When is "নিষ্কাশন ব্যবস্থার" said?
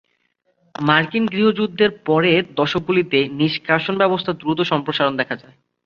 3.39-4.39